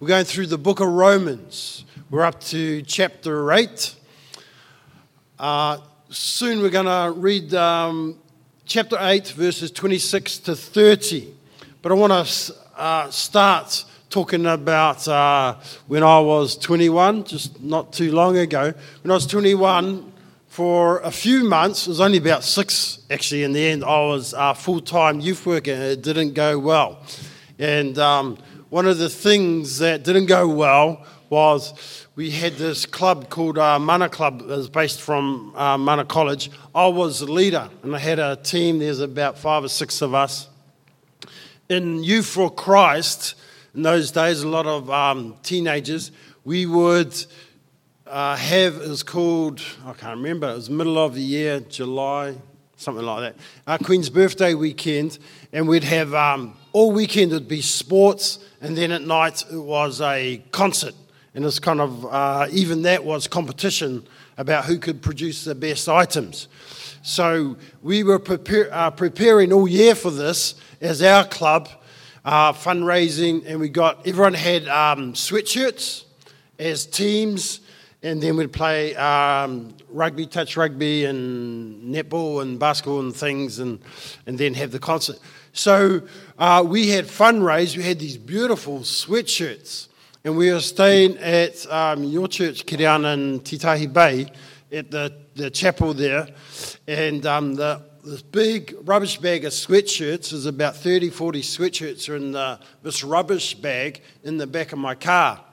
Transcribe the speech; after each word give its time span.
We're 0.00 0.08
going 0.08 0.24
through 0.24 0.46
the 0.46 0.56
book 0.56 0.80
of 0.80 0.88
Romans. 0.88 1.84
We're 2.08 2.24
up 2.24 2.40
to 2.44 2.80
chapter 2.80 3.52
8. 3.52 3.94
Uh, 5.38 5.76
soon 6.08 6.62
we're 6.62 6.70
going 6.70 6.86
to 6.86 7.12
read 7.20 7.52
um, 7.52 8.18
chapter 8.64 8.96
8, 8.98 9.28
verses 9.28 9.70
26 9.70 10.38
to 10.38 10.56
30. 10.56 11.34
But 11.82 11.92
I 11.92 11.96
want 11.96 12.26
to 12.26 12.54
uh, 12.78 13.10
start 13.10 13.84
talking 14.08 14.46
about 14.46 15.06
uh, 15.06 15.56
when 15.86 16.02
I 16.02 16.18
was 16.20 16.56
21, 16.56 17.24
just 17.24 17.60
not 17.60 17.92
too 17.92 18.10
long 18.10 18.38
ago. 18.38 18.72
When 19.02 19.10
I 19.10 19.14
was 19.14 19.26
21, 19.26 20.14
for 20.48 21.00
a 21.00 21.10
few 21.10 21.44
months, 21.44 21.86
it 21.86 21.90
was 21.90 22.00
only 22.00 22.16
about 22.16 22.42
six 22.42 23.00
actually 23.10 23.42
in 23.42 23.52
the 23.52 23.68
end, 23.68 23.84
I 23.84 24.00
was 24.06 24.32
a 24.34 24.54
full 24.54 24.80
time 24.80 25.20
youth 25.20 25.44
worker 25.44 25.72
and 25.72 25.82
it 25.82 26.00
didn't 26.00 26.32
go 26.32 26.58
well. 26.58 27.04
And 27.58 27.98
um, 27.98 28.38
one 28.70 28.86
of 28.86 28.98
the 28.98 29.08
things 29.08 29.78
that 29.78 30.04
didn't 30.04 30.26
go 30.26 30.46
well 30.46 31.04
was 31.28 32.06
we 32.14 32.30
had 32.30 32.54
this 32.54 32.86
club 32.86 33.28
called 33.28 33.58
uh, 33.58 33.80
Mana 33.80 34.08
Club. 34.08 34.42
It 34.42 34.46
was 34.46 34.68
based 34.68 35.00
from 35.00 35.52
uh, 35.56 35.76
Mana 35.76 36.04
College. 36.04 36.52
I 36.72 36.86
was 36.86 37.18
the 37.18 37.30
leader, 37.30 37.68
and 37.82 37.94
I 37.94 37.98
had 37.98 38.20
a 38.20 38.36
team. 38.36 38.78
There's 38.78 39.00
about 39.00 39.36
five 39.38 39.64
or 39.64 39.68
six 39.68 40.00
of 40.02 40.14
us. 40.14 40.48
In 41.68 42.04
Youth 42.04 42.26
for 42.26 42.48
Christ, 42.48 43.34
in 43.74 43.82
those 43.82 44.12
days, 44.12 44.42
a 44.42 44.48
lot 44.48 44.66
of 44.66 44.88
um, 44.88 45.36
teenagers, 45.42 46.12
we 46.44 46.64
would 46.64 47.12
uh, 48.06 48.36
have, 48.36 48.76
it 48.76 48.88
was 48.88 49.02
called, 49.02 49.60
I 49.84 49.94
can't 49.94 50.16
remember, 50.16 50.48
it 50.48 50.54
was 50.54 50.70
middle 50.70 50.98
of 50.98 51.14
the 51.14 51.22
year, 51.22 51.58
July, 51.58 52.36
something 52.76 53.04
like 53.04 53.34
that, 53.34 53.42
our 53.66 53.78
Queen's 53.78 54.10
birthday 54.10 54.54
weekend, 54.54 55.18
and 55.52 55.68
we'd 55.68 55.84
have 55.84 56.14
um, 56.14 56.56
all 56.72 56.92
weekend 56.92 57.32
it'd 57.32 57.48
be 57.48 57.62
sports 57.62 58.38
and 58.60 58.76
then 58.76 58.92
at 58.92 59.02
night 59.02 59.44
it 59.52 59.58
was 59.58 60.00
a 60.00 60.42
concert. 60.52 60.94
And 61.34 61.44
it's 61.44 61.58
kind 61.60 61.80
of, 61.80 62.06
uh, 62.06 62.48
even 62.50 62.82
that 62.82 63.04
was 63.04 63.28
competition 63.28 64.06
about 64.36 64.64
who 64.64 64.78
could 64.78 65.00
produce 65.00 65.44
the 65.44 65.54
best 65.54 65.88
items. 65.88 66.48
So 67.02 67.56
we 67.82 68.02
were 68.02 68.18
prepare, 68.18 68.68
uh, 68.72 68.90
preparing 68.90 69.52
all 69.52 69.68
year 69.68 69.94
for 69.94 70.10
this 70.10 70.54
as 70.80 71.02
our 71.02 71.24
club, 71.24 71.68
uh, 72.24 72.52
fundraising, 72.52 73.44
and 73.46 73.60
we 73.60 73.68
got, 73.68 74.06
everyone 74.06 74.34
had 74.34 74.68
um, 74.68 75.14
sweatshirts 75.14 76.04
as 76.58 76.84
teams, 76.84 77.60
and 78.02 78.22
then 78.22 78.36
we'd 78.36 78.52
play 78.52 78.94
um, 78.96 79.74
rugby, 79.90 80.26
touch 80.26 80.56
rugby, 80.56 81.04
and 81.04 81.94
netball 81.94 82.40
and 82.42 82.58
basketball 82.58 83.00
and 83.00 83.14
things, 83.14 83.58
and, 83.58 83.78
and 84.26 84.38
then 84.38 84.54
have 84.54 84.70
the 84.70 84.78
concert. 84.78 85.18
So 85.52 86.02
uh, 86.38 86.64
we 86.66 86.88
had 86.88 87.04
fundraised. 87.04 87.76
We 87.76 87.82
had 87.82 87.98
these 87.98 88.16
beautiful 88.16 88.80
sweatshirts, 88.80 89.88
and 90.24 90.36
we 90.36 90.50
were 90.50 90.60
staying 90.60 91.18
at 91.18 91.70
um, 91.70 92.04
your 92.04 92.26
church, 92.26 92.64
Kiriana, 92.64 93.14
in 93.14 93.40
Titahi 93.40 93.92
Bay, 93.92 94.32
at 94.72 94.90
the, 94.90 95.12
the 95.34 95.50
chapel 95.50 95.92
there, 95.92 96.28
and 96.86 97.26
um, 97.26 97.54
the, 97.54 97.82
this 98.04 98.22
big 98.22 98.76
rubbish 98.84 99.18
bag 99.18 99.44
of 99.44 99.52
sweatshirts 99.52 100.32
is 100.32 100.46
about 100.46 100.76
30, 100.76 101.10
40 101.10 101.42
sweatshirts 101.42 102.08
are 102.08 102.16
in 102.16 102.32
the, 102.32 102.58
this 102.82 103.04
rubbish 103.04 103.54
bag 103.54 104.00
in 104.22 104.38
the 104.38 104.46
back 104.46 104.72
of 104.72 104.78
my 104.78 104.94
car. 104.94 105.44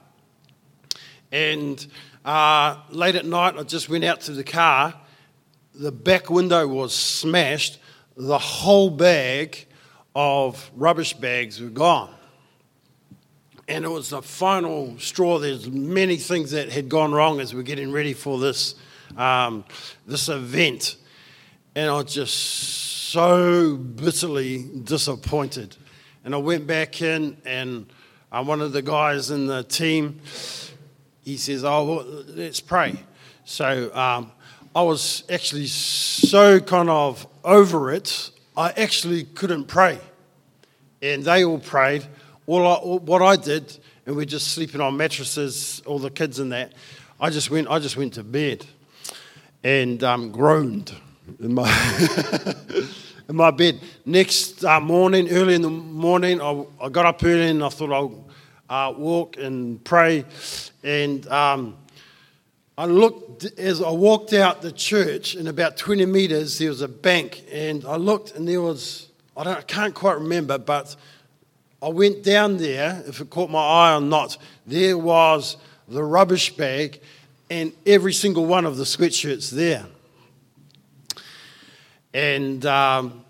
And 1.30 1.86
uh, 2.28 2.76
late 2.90 3.14
at 3.14 3.24
night, 3.24 3.54
I 3.56 3.62
just 3.62 3.88
went 3.88 4.04
out 4.04 4.20
to 4.22 4.32
the 4.32 4.44
car. 4.44 4.92
The 5.74 5.90
back 5.90 6.28
window 6.28 6.68
was 6.68 6.94
smashed. 6.94 7.78
The 8.18 8.38
whole 8.38 8.90
bag 8.90 9.66
of 10.14 10.70
rubbish 10.74 11.14
bags 11.14 11.58
were 11.58 11.70
gone. 11.70 12.12
And 13.66 13.82
it 13.82 13.88
was 13.88 14.10
the 14.10 14.20
final 14.20 14.98
straw. 14.98 15.38
There's 15.38 15.70
many 15.70 16.16
things 16.16 16.50
that 16.50 16.68
had 16.68 16.90
gone 16.90 17.12
wrong 17.12 17.40
as 17.40 17.54
we're 17.54 17.62
getting 17.62 17.92
ready 17.92 18.12
for 18.12 18.38
this, 18.38 18.74
um, 19.16 19.64
this 20.06 20.28
event. 20.28 20.96
And 21.74 21.88
I 21.90 21.94
was 21.94 22.12
just 22.12 22.34
so 22.34 23.78
bitterly 23.78 24.64
disappointed. 24.84 25.76
And 26.26 26.34
I 26.34 26.38
went 26.38 26.66
back 26.66 27.00
in, 27.00 27.38
and 27.46 27.86
uh, 28.30 28.44
one 28.44 28.60
of 28.60 28.72
the 28.72 28.82
guys 28.82 29.30
in 29.30 29.46
the 29.46 29.62
team, 29.62 30.20
he 31.28 31.36
says, 31.36 31.64
Oh, 31.64 31.84
well, 31.84 32.04
let's 32.28 32.60
pray. 32.60 32.96
So 33.44 33.94
um, 33.94 34.32
I 34.74 34.82
was 34.82 35.24
actually 35.30 35.66
so 35.66 36.60
kind 36.60 36.90
of 36.90 37.26
over 37.44 37.92
it, 37.92 38.30
I 38.56 38.70
actually 38.70 39.24
couldn't 39.24 39.66
pray 39.66 39.98
and 41.02 41.24
they 41.24 41.44
all 41.44 41.58
prayed. 41.58 42.04
All, 42.46 42.66
I, 42.66 42.78
what 42.96 43.22
I 43.22 43.36
did, 43.36 43.78
and 44.06 44.16
we're 44.16 44.24
just 44.24 44.48
sleeping 44.48 44.80
on 44.80 44.96
mattresses, 44.96 45.82
all 45.86 45.98
the 45.98 46.10
kids 46.10 46.38
and 46.38 46.52
that. 46.52 46.72
I 47.20 47.30
just 47.30 47.50
went. 47.50 47.68
I 47.68 47.78
just 47.78 47.96
went 47.96 48.14
to 48.14 48.24
bed, 48.24 48.64
and 49.62 50.02
um, 50.02 50.30
groaned 50.30 50.92
in 51.40 51.54
my 51.54 51.68
in 53.28 53.36
my 53.36 53.50
bed. 53.50 53.80
Next 54.06 54.64
uh, 54.64 54.80
morning, 54.80 55.28
early 55.30 55.54
in 55.54 55.62
the 55.62 55.70
morning, 55.70 56.40
I, 56.40 56.64
I, 56.80 56.88
got 56.88 57.06
up 57.06 57.22
early 57.22 57.48
and 57.48 57.62
I 57.62 57.68
thought 57.68 57.92
I'll 57.92 58.24
uh, 58.68 58.92
walk 58.96 59.36
and 59.36 59.82
pray, 59.84 60.24
and. 60.82 61.26
Um, 61.28 61.76
I 62.76 62.84
looked 62.84 63.44
as 63.58 63.82
I 63.82 63.90
walked 63.90 64.32
out 64.32 64.62
the 64.62 64.70
church, 64.70 65.34
in 65.34 65.48
about 65.48 65.76
20 65.76 66.06
meters, 66.06 66.58
there 66.58 66.68
was 66.68 66.80
a 66.80 66.86
bank, 66.86 67.42
and 67.50 67.84
I 67.84 67.96
looked, 67.96 68.36
and 68.36 68.46
there 68.46 68.62
was 68.62 69.08
I, 69.38 69.44
don't, 69.44 69.56
I 69.56 69.62
can't 69.62 69.94
quite 69.94 70.18
remember, 70.18 70.58
but 70.58 70.96
I 71.80 71.88
went 71.88 72.24
down 72.24 72.56
there, 72.56 73.04
if 73.06 73.20
it 73.20 73.30
caught 73.30 73.50
my 73.50 73.62
eye 73.62 73.94
or 73.94 74.00
not, 74.00 74.36
there 74.66 74.98
was 74.98 75.56
the 75.86 76.02
rubbish 76.02 76.56
bag 76.56 77.00
and 77.48 77.72
every 77.86 78.12
single 78.12 78.46
one 78.46 78.66
of 78.66 78.76
the 78.76 78.82
sweatshirts 78.82 79.50
there. 79.50 79.86
And 82.12 82.66
um, 82.66 83.24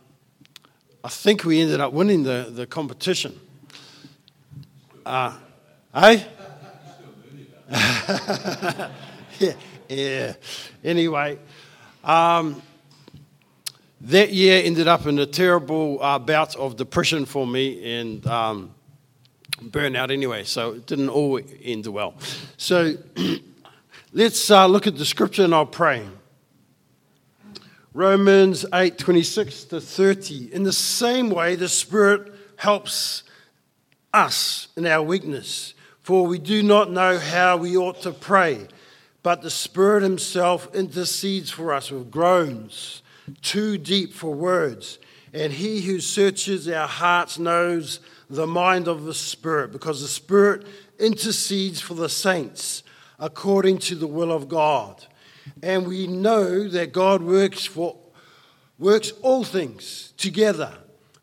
I 1.04 1.08
think 1.08 1.44
we 1.44 1.60
ended 1.60 1.80
up 1.80 1.92
winning 1.92 2.22
the, 2.22 2.48
the 2.50 2.66
competition. 2.66 3.38
Uh, 5.08 5.32
eh? 5.94 6.22
yeah, 9.38 9.52
yeah. 9.88 10.34
Anyway, 10.84 11.38
um, 12.04 12.60
that 14.02 14.34
year 14.34 14.60
ended 14.62 14.86
up 14.86 15.06
in 15.06 15.18
a 15.18 15.24
terrible 15.24 16.02
uh, 16.02 16.18
bout 16.18 16.56
of 16.56 16.76
depression 16.76 17.24
for 17.24 17.46
me 17.46 17.98
and 17.98 18.26
um, 18.26 18.74
burnout 19.62 20.10
anyway, 20.10 20.44
so 20.44 20.72
it 20.72 20.84
didn't 20.84 21.08
all 21.08 21.40
end 21.62 21.86
well. 21.86 22.12
So 22.58 22.92
let's 24.12 24.50
uh, 24.50 24.66
look 24.66 24.86
at 24.86 24.98
the 24.98 25.06
scripture 25.06 25.44
and 25.44 25.54
I'll 25.54 25.64
pray. 25.64 26.06
Romans 27.94 28.66
8 28.74 28.98
26 28.98 29.64
to 29.64 29.80
30. 29.80 30.52
In 30.52 30.64
the 30.64 30.72
same 30.72 31.30
way, 31.30 31.54
the 31.54 31.66
Spirit 31.66 32.30
helps 32.56 33.22
us 34.12 34.68
in 34.76 34.86
our 34.86 35.02
weakness, 35.02 35.74
for 36.00 36.26
we 36.26 36.38
do 36.38 36.62
not 36.62 36.90
know 36.90 37.18
how 37.18 37.56
we 37.56 37.76
ought 37.76 38.02
to 38.02 38.12
pray, 38.12 38.66
but 39.22 39.42
the 39.42 39.50
Spirit 39.50 40.02
Himself 40.02 40.74
intercedes 40.74 41.50
for 41.50 41.72
us 41.72 41.90
with 41.90 42.10
groans 42.10 43.02
too 43.42 43.78
deep 43.78 44.12
for 44.12 44.32
words. 44.34 44.98
And 45.32 45.52
he 45.52 45.82
who 45.82 46.00
searches 46.00 46.68
our 46.68 46.88
hearts 46.88 47.38
knows 47.38 48.00
the 48.30 48.46
mind 48.46 48.88
of 48.88 49.04
the 49.04 49.14
Spirit, 49.14 49.72
because 49.72 50.00
the 50.00 50.08
Spirit 50.08 50.66
intercedes 50.98 51.80
for 51.80 51.94
the 51.94 52.08
saints 52.08 52.82
according 53.18 53.78
to 53.78 53.94
the 53.94 54.06
will 54.06 54.32
of 54.32 54.48
God. 54.48 55.04
And 55.62 55.86
we 55.86 56.06
know 56.06 56.68
that 56.68 56.92
God 56.92 57.22
works 57.22 57.64
for 57.64 57.96
works 58.78 59.10
all 59.22 59.42
things 59.42 60.12
together 60.16 60.78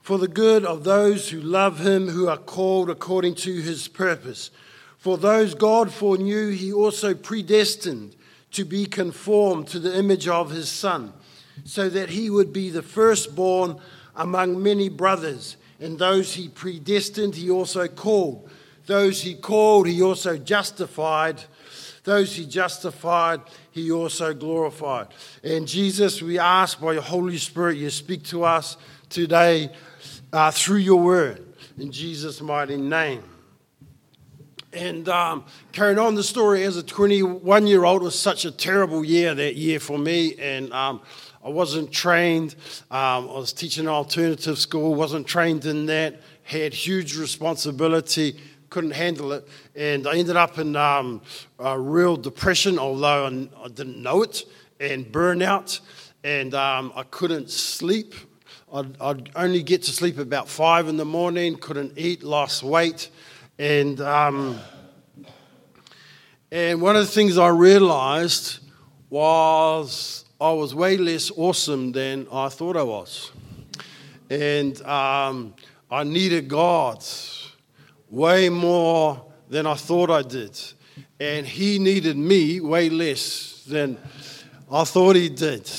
for 0.06 0.20
the 0.20 0.28
good 0.28 0.64
of 0.64 0.84
those 0.84 1.30
who 1.30 1.42
love 1.42 1.80
him 1.80 2.08
who 2.08 2.28
are 2.28 2.38
called 2.38 2.92
according 2.92 3.34
to 3.34 3.52
his 3.62 3.88
purpose. 3.88 4.52
For 5.00 5.18
those 5.18 5.56
God 5.56 5.92
foreknew, 5.92 6.52
he 6.52 6.72
also 6.72 7.16
predestined 7.16 8.16
to 8.52 8.66
be 8.66 8.86
conformed 8.86 9.68
to 9.70 9.80
the 9.80 9.98
image 9.98 10.28
of 10.28 10.52
his 10.52 10.70
son 10.70 11.12
so 11.64 11.90
that 11.90 12.10
he 12.10 12.30
would 12.30 12.54
be 12.54 12.70
the 12.70 12.84
firstborn 12.84 13.80
among 14.16 14.62
many 14.62 14.90
brothers. 14.90 15.58
And 15.80 15.98
those 15.98 16.36
he 16.36 16.50
predestined, 16.50 17.34
he 17.34 17.50
also 17.50 17.88
called. 17.88 18.48
Those 18.86 19.24
he 19.24 19.34
called, 19.34 19.88
he 19.88 20.04
also 20.04 20.38
justified. 20.38 21.42
Those 22.04 22.36
he 22.36 22.46
justified, 22.46 23.42
he 23.72 23.90
also 23.90 24.36
glorified. 24.36 25.08
And 25.44 25.68
Jesus, 25.68 26.22
we 26.22 26.38
ask 26.38 26.80
by 26.80 26.94
your 26.94 27.02
Holy 27.02 27.40
Spirit, 27.40 27.78
you 27.78 27.90
speak 27.90 28.22
to 28.26 28.44
us 28.44 28.78
today 29.10 29.72
uh, 30.34 30.52
through 30.52 30.78
your 30.78 31.02
word. 31.02 31.46
In 31.78 31.92
Jesus' 31.92 32.42
mighty 32.42 32.78
name. 32.78 33.24
And 34.74 35.08
um, 35.08 35.46
carrying 35.72 36.00
on 36.00 36.16
the 36.16 36.24
story 36.24 36.64
as 36.64 36.76
a 36.76 36.84
21 36.84 37.66
year 37.66 37.86
old 37.86 38.04
was 38.04 38.18
such 38.20 38.44
a 38.44 38.52
terrible 38.52 39.06
year 39.06 39.34
that 39.34 39.56
year 39.56 39.80
for 39.80 39.98
me. 39.98 40.36
And 40.36 40.72
um, 40.74 41.02
I 41.44 41.50
wasn't 41.50 41.92
trained. 41.92 42.56
Um, 42.92 43.30
I 43.30 43.38
was 43.38 43.54
teaching 43.54 43.88
alternative 43.88 44.58
school, 44.58 44.94
wasn't 44.94 45.28
trained 45.28 45.66
in 45.66 45.86
that, 45.86 46.20
had 46.44 46.74
huge 46.74 47.16
responsibility, 47.16 48.38
couldn't 48.70 48.92
handle 48.92 49.32
it. 49.32 49.48
And 49.76 50.08
I 50.08 50.18
ended 50.18 50.36
up 50.36 50.58
in 50.58 50.76
um, 50.76 51.22
a 51.58 51.80
real 51.80 52.18
depression, 52.18 52.78
although 52.78 53.28
I, 53.28 53.64
I 53.64 53.68
didn't 53.70 54.02
know 54.02 54.24
it, 54.24 54.44
and 54.80 55.06
burnout. 55.06 55.80
And 56.24 56.54
um, 56.54 56.92
I 56.96 57.04
couldn't 57.04 57.50
sleep. 57.50 58.14
I'd, 58.76 59.02
I'd, 59.02 59.30
only 59.38 59.64
get 59.64 59.84
to 59.84 59.92
sleep 59.92 60.18
about 60.18 60.50
five 60.50 60.90
in 60.90 60.98
the 60.98 61.06
morning, 61.06 61.56
couldn't 61.56 61.94
eat, 61.96 62.24
lost 62.24 62.62
weight. 62.62 63.10
And, 63.58 64.02
um, 64.02 64.60
and 66.52 66.82
one 66.82 66.98
of 66.98 67.06
the 67.06 67.12
things 67.12 67.38
I 67.38 67.48
realized 67.48 68.60
was 69.10 70.26
I 70.42 70.52
was 70.52 70.76
way 70.76 70.98
less 70.98 71.32
awesome 71.38 71.94
than 71.94 72.28
I 72.30 72.50
thought 72.50 72.76
I 72.76 72.84
was. 72.84 73.32
And 74.30 74.82
um, 74.82 75.54
I 75.90 76.04
needed 76.04 76.50
God 76.50 77.02
way 78.10 78.50
more 78.50 79.26
than 79.48 79.68
I 79.68 79.76
thought 79.76 80.10
I 80.10 80.22
did. 80.22 80.60
And 81.18 81.46
He 81.46 81.80
needed 81.80 82.18
me 82.18 82.60
way 82.60 82.90
less 82.90 83.64
than 83.66 83.98
I 84.70 84.84
thought 84.84 85.16
He 85.16 85.30
did. 85.30 85.72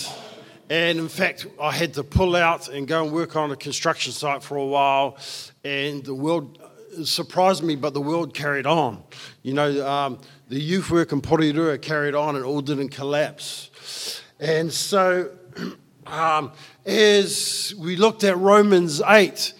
And 0.68 0.98
in 0.98 1.08
fact, 1.08 1.46
I 1.60 1.70
had 1.70 1.94
to 1.94 2.02
pull 2.02 2.34
out 2.34 2.68
and 2.68 2.88
go 2.88 3.04
and 3.04 3.12
work 3.12 3.36
on 3.36 3.52
a 3.52 3.56
construction 3.56 4.12
site 4.12 4.42
for 4.42 4.56
a 4.56 4.64
while. 4.64 5.16
And 5.62 6.04
the 6.04 6.14
world 6.14 6.58
surprised 7.04 7.62
me, 7.62 7.76
but 7.76 7.94
the 7.94 8.00
world 8.00 8.34
carried 8.34 8.66
on. 8.66 9.02
You 9.42 9.54
know, 9.54 9.86
um, 9.86 10.18
the 10.48 10.60
youth 10.60 10.90
work 10.90 11.12
in 11.12 11.20
Porirua 11.20 11.80
carried 11.80 12.14
on 12.14 12.34
and 12.34 12.44
all 12.44 12.60
didn't 12.60 12.88
collapse. 12.88 14.22
And 14.40 14.72
so, 14.72 15.30
um, 16.06 16.52
as 16.84 17.74
we 17.78 17.96
looked 17.96 18.24
at 18.24 18.36
Romans 18.36 19.00
8, 19.00 19.52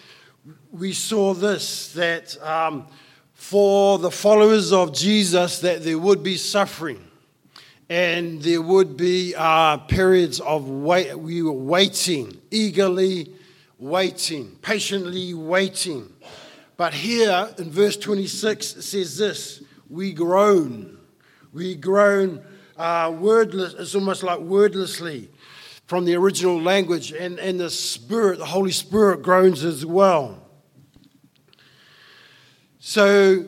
we 0.73 0.93
saw 0.93 1.35
this 1.35 1.93
that 1.93 2.37
um, 2.43 2.87
for 3.33 3.99
the 3.99 4.11
followers 4.11 4.73
of 4.73 4.93
Jesus 4.93 5.61
that 5.61 5.85
there 5.85 5.99
would 5.99 6.23
be 6.23 6.37
suffering 6.37 7.06
and 7.89 8.43
there 8.43 8.61
would 8.61 8.97
be 8.97 9.35
uh, 9.37 9.77
periods 9.79 10.41
of 10.41 10.69
wait 10.69 11.15
we 11.15 11.43
were 11.43 11.53
waiting 11.53 12.41
eagerly 12.51 13.33
waiting 13.79 14.57
patiently 14.63 15.35
waiting. 15.35 16.13
But 16.77 16.93
here 16.93 17.49
in 17.59 17.71
verse 17.71 17.97
26 17.97 18.77
it 18.77 18.83
says 18.83 19.17
this 19.17 19.63
we 19.89 20.13
groan. 20.13 20.99
We 21.53 21.77
groan 21.77 22.45
uh, 22.77 23.15
wordless 23.19 23.75
it's 23.75 23.95
almost 23.95 24.23
like 24.23 24.41
wordlessly 24.41 25.31
from 25.87 26.05
the 26.05 26.17
original 26.17 26.61
language. 26.61 27.13
And, 27.13 27.39
and 27.39 27.61
the 27.61 27.71
spirit 27.71 28.39
the 28.39 28.47
holy 28.47 28.73
spirit 28.73 29.23
groans 29.23 29.63
as 29.63 29.87
well. 29.87 30.43
So 32.81 33.45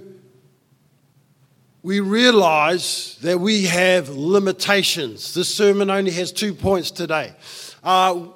we 1.83 2.01
realize 2.01 3.17
that 3.23 3.39
we 3.39 3.65
have 3.65 4.09
limitations. 4.09 5.35
This 5.35 5.55
sermon 5.55 5.91
only 5.91 6.11
has 6.13 6.33
two 6.33 6.53
points 6.53 6.91
today. 6.91 7.35
Uh, 7.85 8.27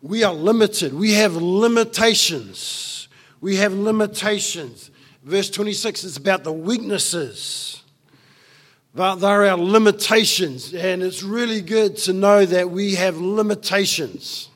we 0.00 0.22
are 0.22 0.32
limited. 0.32 0.94
We 0.94 1.14
have 1.14 1.34
limitations. 1.34 3.08
We 3.40 3.56
have 3.56 3.72
limitations. 3.72 4.90
Verse 5.24 5.50
26 5.50 6.04
is 6.04 6.16
about 6.16 6.44
the 6.44 6.52
weaknesses. 6.52 7.82
But 8.94 9.16
they're 9.16 9.46
our 9.46 9.58
limitations. 9.58 10.72
And 10.72 11.02
it's 11.02 11.22
really 11.22 11.62
good 11.62 11.96
to 11.98 12.12
know 12.12 12.46
that 12.46 12.70
we 12.70 12.94
have 12.94 13.16
limitations. 13.16 14.50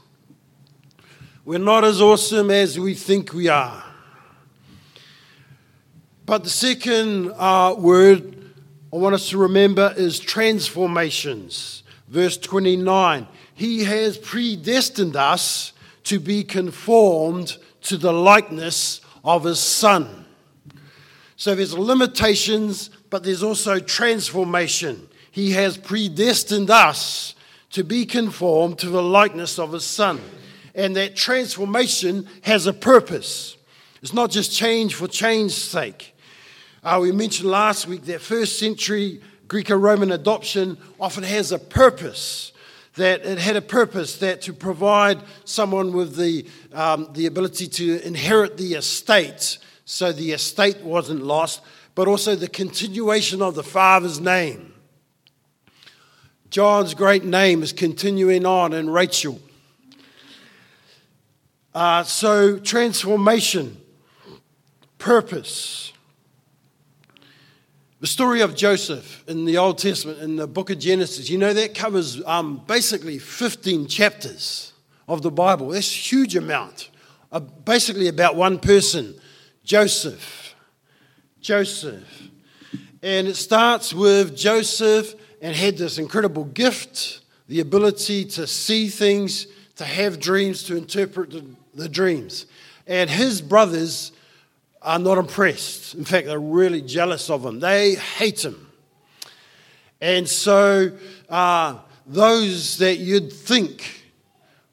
We're 1.44 1.58
not 1.58 1.82
as 1.82 2.00
awesome 2.00 2.50
as 2.50 2.78
we 2.78 2.94
think 2.94 3.32
we 3.32 3.48
are. 3.48 3.87
But 6.28 6.44
the 6.44 6.50
second 6.50 7.32
uh, 7.38 7.74
word 7.78 8.52
I 8.92 8.96
want 8.96 9.14
us 9.14 9.30
to 9.30 9.38
remember 9.38 9.94
is 9.96 10.20
transformations. 10.20 11.82
Verse 12.06 12.36
29 12.36 13.26
He 13.54 13.84
has 13.84 14.18
predestined 14.18 15.16
us 15.16 15.72
to 16.04 16.20
be 16.20 16.44
conformed 16.44 17.56
to 17.84 17.96
the 17.96 18.12
likeness 18.12 19.00
of 19.24 19.44
His 19.44 19.58
Son. 19.58 20.26
So 21.36 21.54
there's 21.54 21.72
limitations, 21.72 22.90
but 23.08 23.24
there's 23.24 23.42
also 23.42 23.78
transformation. 23.78 25.08
He 25.30 25.52
has 25.52 25.78
predestined 25.78 26.68
us 26.68 27.36
to 27.70 27.82
be 27.82 28.04
conformed 28.04 28.78
to 28.80 28.90
the 28.90 29.02
likeness 29.02 29.58
of 29.58 29.72
His 29.72 29.84
Son. 29.84 30.20
And 30.74 30.94
that 30.96 31.16
transformation 31.16 32.28
has 32.42 32.66
a 32.66 32.74
purpose. 32.74 33.56
It's 34.02 34.12
not 34.12 34.30
just 34.30 34.52
change 34.52 34.94
for 34.94 35.08
change's 35.08 35.56
sake. 35.56 36.16
Uh, 36.82 36.98
we 37.02 37.10
mentioned 37.10 37.50
last 37.50 37.88
week 37.88 38.04
that 38.04 38.20
first 38.20 38.58
century 38.58 39.20
Greco 39.48 39.76
Roman 39.76 40.12
adoption 40.12 40.78
often 41.00 41.24
has 41.24 41.50
a 41.50 41.58
purpose. 41.58 42.52
That 42.94 43.24
it 43.24 43.38
had 43.38 43.56
a 43.56 43.62
purpose 43.62 44.18
that 44.18 44.42
to 44.42 44.52
provide 44.52 45.20
someone 45.44 45.92
with 45.92 46.16
the, 46.16 46.46
um, 46.72 47.08
the 47.12 47.26
ability 47.26 47.68
to 47.68 48.06
inherit 48.06 48.56
the 48.56 48.74
estate, 48.74 49.58
so 49.84 50.12
the 50.12 50.32
estate 50.32 50.78
wasn't 50.82 51.22
lost, 51.22 51.60
but 51.94 52.08
also 52.08 52.34
the 52.34 52.48
continuation 52.48 53.40
of 53.40 53.54
the 53.54 53.62
father's 53.62 54.20
name. 54.20 54.74
John's 56.50 56.94
great 56.94 57.24
name 57.24 57.62
is 57.62 57.72
continuing 57.72 58.46
on 58.46 58.72
in 58.72 58.90
Rachel. 58.90 59.40
Uh, 61.74 62.02
so, 62.02 62.58
transformation, 62.58 63.76
purpose. 64.98 65.92
The 68.00 68.06
story 68.06 68.42
of 68.42 68.54
Joseph 68.54 69.24
in 69.26 69.44
the 69.44 69.58
Old 69.58 69.78
Testament, 69.78 70.20
in 70.20 70.36
the 70.36 70.46
book 70.46 70.70
of 70.70 70.78
Genesis, 70.78 71.28
you 71.28 71.36
know, 71.36 71.52
that 71.52 71.74
covers 71.74 72.22
um, 72.26 72.62
basically 72.68 73.18
15 73.18 73.88
chapters 73.88 74.72
of 75.08 75.22
the 75.22 75.32
Bible. 75.32 75.70
That's 75.70 75.90
a 75.90 75.94
huge 75.94 76.36
amount. 76.36 76.90
Uh, 77.32 77.40
basically, 77.40 78.06
about 78.06 78.36
one 78.36 78.60
person, 78.60 79.14
Joseph. 79.64 80.54
Joseph. 81.40 82.28
And 83.02 83.26
it 83.26 83.34
starts 83.34 83.92
with 83.92 84.36
Joseph 84.36 85.14
and 85.42 85.56
had 85.56 85.76
this 85.76 85.98
incredible 85.98 86.44
gift 86.44 87.20
the 87.48 87.60
ability 87.60 88.26
to 88.26 88.46
see 88.46 88.88
things, 88.88 89.46
to 89.76 89.84
have 89.84 90.20
dreams, 90.20 90.62
to 90.64 90.76
interpret 90.76 91.30
the, 91.30 91.44
the 91.74 91.88
dreams. 91.88 92.46
And 92.86 93.08
his 93.08 93.40
brothers 93.40 94.12
are 94.82 94.98
not 94.98 95.18
impressed. 95.18 95.94
In 95.94 96.04
fact, 96.04 96.26
they're 96.26 96.38
really 96.38 96.82
jealous 96.82 97.30
of 97.30 97.44
him. 97.44 97.60
They 97.60 97.94
hate 97.94 98.44
him. 98.44 98.70
And 100.00 100.28
so, 100.28 100.92
uh, 101.28 101.78
those 102.06 102.78
that 102.78 102.96
you'd 102.96 103.32
think 103.32 104.04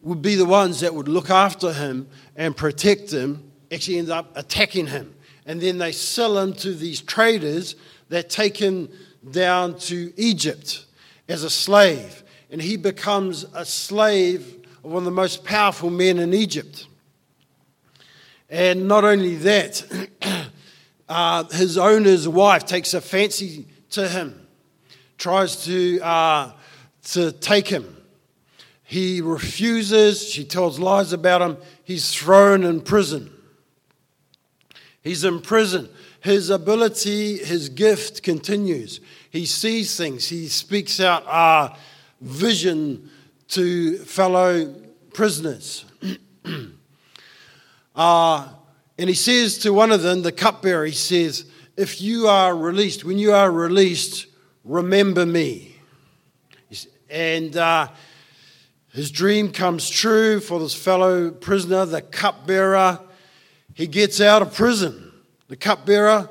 would 0.01 0.21
be 0.21 0.35
the 0.35 0.45
ones 0.45 0.81
that 0.81 0.93
would 0.93 1.07
look 1.07 1.29
after 1.29 1.73
him 1.73 2.07
and 2.35 2.55
protect 2.55 3.11
him 3.11 3.51
actually 3.71 3.97
end 3.97 4.09
up 4.09 4.31
attacking 4.37 4.87
him. 4.87 5.13
And 5.45 5.59
then 5.59 5.77
they 5.77 5.91
sell 5.91 6.37
him 6.37 6.53
to 6.53 6.73
these 6.73 7.01
traders 7.01 7.75
that 8.09 8.29
take 8.29 8.57
him 8.57 8.89
down 9.31 9.77
to 9.79 10.13
Egypt 10.15 10.85
as 11.27 11.43
a 11.43 11.49
slave. 11.49 12.23
And 12.51 12.61
he 12.61 12.77
becomes 12.77 13.45
a 13.53 13.65
slave 13.65 14.65
of 14.83 14.91
one 14.91 14.97
of 14.97 15.05
the 15.05 15.11
most 15.11 15.43
powerful 15.43 15.89
men 15.89 16.19
in 16.19 16.33
Egypt. 16.33 16.87
And 18.49 18.87
not 18.87 19.03
only 19.03 19.35
that, 19.37 20.07
uh, 21.09 21.43
his 21.45 21.77
owner's 21.77 22.27
wife 22.27 22.65
takes 22.65 22.93
a 22.93 23.01
fancy 23.01 23.65
to 23.91 24.07
him, 24.07 24.47
tries 25.17 25.65
to, 25.65 25.99
uh, 26.01 26.51
to 27.05 27.31
take 27.31 27.67
him. 27.67 27.91
He 28.83 29.21
refuses, 29.21 30.27
she 30.29 30.45
tells 30.45 30.79
lies 30.79 31.11
about 31.11 31.41
him, 31.41 31.57
he's 31.83 32.13
thrown 32.13 32.63
in 32.63 32.81
prison. 32.81 33.31
He's 35.01 35.23
in 35.23 35.41
prison. 35.41 35.89
His 36.19 36.49
ability, 36.49 37.37
his 37.37 37.69
gift 37.69 38.23
continues. 38.23 38.99
He 39.29 39.45
sees 39.45 39.95
things, 39.97 40.27
he 40.27 40.47
speaks 40.47 40.99
out 40.99 41.23
our 41.27 41.75
vision 42.21 43.09
to 43.49 43.97
fellow 43.99 44.73
prisoners. 45.13 45.85
Uh, 47.95 48.49
and 48.97 49.09
he 49.09 49.15
says 49.15 49.57
to 49.59 49.71
one 49.71 49.91
of 49.91 50.01
them, 50.01 50.21
the 50.21 50.31
cupbearer, 50.31 50.85
he 50.85 50.91
says, 50.91 51.45
If 51.77 52.01
you 52.01 52.27
are 52.27 52.55
released, 52.55 53.03
when 53.03 53.17
you 53.17 53.33
are 53.33 53.51
released, 53.51 54.27
remember 54.63 55.25
me. 55.25 55.75
And 57.09 57.55
uh, 57.55 57.89
his 58.89 59.11
dream 59.11 59.51
comes 59.51 59.89
true 59.89 60.39
for 60.39 60.59
this 60.59 60.73
fellow 60.73 61.31
prisoner, 61.31 61.85
the 61.85 62.01
cupbearer. 62.01 62.99
He 63.73 63.87
gets 63.87 64.19
out 64.19 64.41
of 64.41 64.53
prison, 64.53 65.11
the 65.47 65.55
cupbearer, 65.55 66.29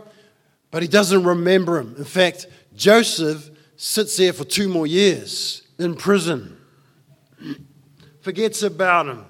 but 0.71 0.83
he 0.83 0.89
doesn't 0.89 1.25
remember 1.25 1.79
him. 1.79 1.95
In 1.97 2.05
fact, 2.05 2.47
Joseph 2.75 3.51
sits 3.77 4.17
there 4.17 4.33
for 4.33 4.45
two 4.45 4.69
more 4.69 4.87
years 4.87 5.63
in 5.79 5.95
prison, 5.95 6.59
forgets 8.21 8.63
about 8.63 9.07
him. 9.07 9.25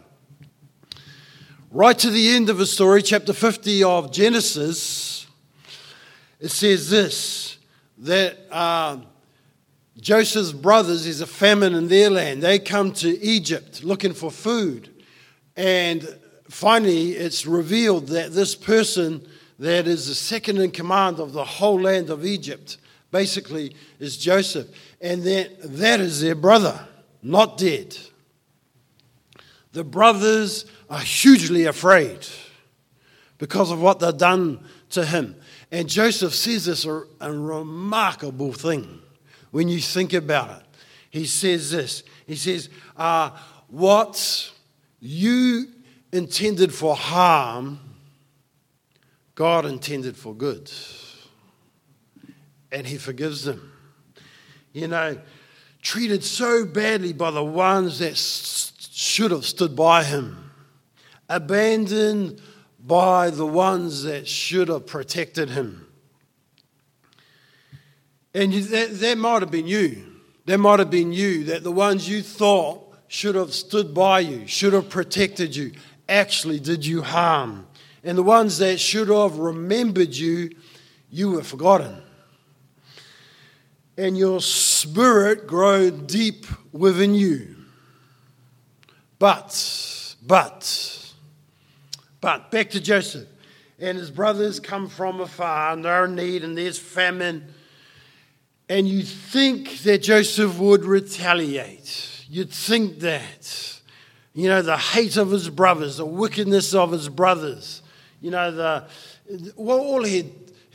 Right 1.75 1.99
to 1.99 2.11
the 2.11 2.37
end 2.37 2.51
of 2.51 2.59
the 2.59 2.67
story, 2.67 3.03
chapter 3.03 3.33
50 3.33 3.83
of 3.83 4.13
Genesis, 4.13 5.27
it 6.39 6.53
says 6.53 6.89
this 6.89 7.59
that 7.99 8.39
uh, 8.53 8.99
Joseph's 10.01 10.53
brothers, 10.53 11.03
there's 11.03 11.21
a 11.21 11.27
famine 11.27 11.75
in 11.75 11.89
their 11.89 12.11
land. 12.11 12.45
They 12.45 12.61
come 12.61 12.93
to 12.93 13.21
Egypt 13.21 13.83
looking 13.83 14.13
for 14.13 14.31
food. 14.31 14.89
And 15.57 16.17
finally, 16.49 17.11
it's 17.15 17.45
revealed 17.45 18.07
that 18.07 18.31
this 18.31 18.55
person 18.55 19.27
that 19.59 19.89
is 19.89 20.07
the 20.07 20.15
second 20.15 20.59
in 20.59 20.71
command 20.71 21.19
of 21.19 21.33
the 21.33 21.45
whole 21.45 21.81
land 21.81 22.09
of 22.09 22.25
Egypt 22.25 22.77
basically 23.11 23.75
is 23.99 24.17
Joseph. 24.17 24.69
And 25.01 25.25
that, 25.25 25.57
that 25.61 25.99
is 25.99 26.21
their 26.21 26.37
brother, 26.37 26.87
not 27.21 27.59
dead. 27.59 27.97
The 29.75 29.85
brothers 29.85 30.67
are 30.89 31.01
hugely 31.01 31.67
afraid 31.67 32.27
because 33.39 33.73
of 33.73 33.83
what 33.83 33.99
they've 33.99 34.17
done 34.17 34.65
to 34.91 35.05
him. 35.05 35.35
And 35.73 35.89
Joseph 35.89 36.33
says 36.33 36.67
this 36.67 36.87
a, 36.87 37.33
remarkable 37.33 38.53
thing 38.53 39.01
when 39.51 39.69
you 39.69 39.81
think 39.81 40.13
about 40.13 40.61
it. 40.61 40.67
He 41.11 41.27
says 41.27 41.73
this 41.73 42.05
He 42.25 42.37
says, 42.37 42.69
uh, 42.97 43.31
What 43.67 44.53
you 45.01 45.67
intended 46.13 46.73
for 46.73 46.95
harm, 46.95 47.81
God 49.35 49.67
intended 49.67 50.17
for 50.17 50.37
good. 50.37 50.71
And 52.71 52.87
He 52.87 52.97
forgives 52.97 53.43
them. 53.43 53.73
You 54.73 54.87
know, 54.87 55.19
treated 55.83 56.23
so 56.23 56.65
badly 56.65 57.13
by 57.13 57.33
the 57.33 57.45
ones 57.45 57.99
that 57.99 58.17
should 59.15 59.31
have 59.31 59.47
stood 59.47 59.77
by 59.77 60.03
Him, 60.03 60.51
abandoned 61.29 62.43
by 62.85 63.31
the 63.31 63.47
ones 63.47 64.03
that 64.03 64.27
should 64.27 64.67
have 64.67 64.89
protected 64.89 65.51
Him. 65.51 65.87
And 68.35 68.53
that, 68.53 68.99
that 68.99 69.17
might 69.17 69.43
have 69.43 69.53
been 69.53 69.69
you. 69.69 70.05
That 70.47 70.59
might 70.59 70.81
have 70.81 70.91
been 70.91 71.13
you, 71.13 71.45
that 71.45 71.63
the 71.63 71.71
ones 71.71 72.09
you 72.09 72.23
thought 72.23 72.93
should 73.07 73.37
have 73.37 73.55
stood 73.55 73.95
by 73.95 74.19
you, 74.19 74.49
should 74.49 74.73
have 74.73 74.89
protected 74.89 75.55
you, 75.55 75.71
actually 76.09 76.59
did 76.59 76.85
you 76.85 77.01
harm. 77.01 77.69
And 78.03 78.19
the 78.19 78.23
ones 78.25 78.59
that 78.59 78.81
should 78.81 79.11
have 79.11 79.39
remembered 79.39 80.13
you, 80.13 80.51
you 81.09 81.31
were 81.31 81.45
forgotten. 81.45 82.03
And 83.97 84.19
your 84.19 84.41
spirit 84.41 85.47
grew 85.47 85.93
deep 85.93 86.47
within 86.73 87.15
you. 87.15 87.64
But, 89.19 90.17
but, 90.27 91.13
but, 92.21 92.51
back 92.51 92.71
to 92.71 92.81
Joseph. 92.81 93.29
And 93.79 93.99
his 93.99 94.11
brothers 94.11 94.61
come 94.61 94.89
from 94.89 95.21
afar, 95.21 95.73
and 95.73 95.85
they're 95.85 96.05
in 96.05 96.15
need, 96.15 96.45
and 96.45 96.57
there's 96.57 96.79
famine 96.79 97.55
and 98.69 98.89
you 98.89 99.03
think 99.03 99.79
that 99.83 100.03
Joseph 100.03 100.59
would 100.59 100.85
retaliate. 100.85 102.25
You'd 102.29 102.51
think 102.51 103.01
that. 103.01 103.81
You 104.33 104.49
know, 104.49 104.63
the 104.63 104.77
hate 104.77 105.17
of 105.17 105.31
his 105.31 105.49
brothers, 105.49 105.99
the 105.99 106.07
wickedness 106.07 106.75
of 106.75 106.91
his 106.91 107.09
brothers. 107.09 107.83
You 108.21 108.33
know, 108.33 108.51
the, 108.51 108.85
well, 109.55 109.79
all 109.79 110.03
he'd, 110.03 110.33